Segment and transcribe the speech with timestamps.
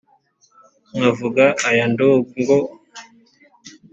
[0.95, 2.55] nkavuga aya ndongo